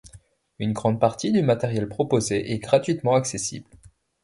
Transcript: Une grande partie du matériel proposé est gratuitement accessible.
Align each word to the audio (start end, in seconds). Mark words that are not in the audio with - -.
Une 0.57 0.73
grande 0.73 0.99
partie 0.99 1.31
du 1.31 1.43
matériel 1.43 1.87
proposé 1.87 2.51
est 2.53 2.57
gratuitement 2.57 3.13
accessible. 3.13 3.69